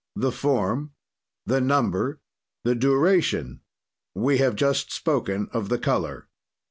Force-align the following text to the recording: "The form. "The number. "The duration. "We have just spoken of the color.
"The 0.15 0.31
form. 0.31 0.93
"The 1.45 1.61
number. 1.61 2.21
"The 2.63 2.73
duration. 2.73 3.61
"We 4.15 4.39
have 4.39 4.55
just 4.55 4.91
spoken 4.91 5.47
of 5.53 5.69
the 5.69 5.77
color. 5.77 6.27